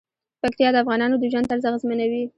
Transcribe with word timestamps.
پکتیا 0.41 0.69
د 0.71 0.75
افغانانو 0.83 1.15
د 1.19 1.23
ژوند 1.31 1.49
طرز 1.51 1.63
اغېزمنوي. 1.69 2.23